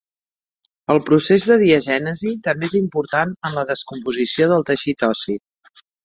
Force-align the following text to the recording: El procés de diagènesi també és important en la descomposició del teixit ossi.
El 0.93 0.99
procés 1.09 1.43
de 1.49 1.57
diagènesi 1.63 2.31
també 2.47 2.69
és 2.71 2.75
important 2.79 3.35
en 3.49 3.57
la 3.59 3.65
descomposició 3.73 4.47
del 4.53 4.65
teixit 4.71 5.07
ossi. 5.09 5.37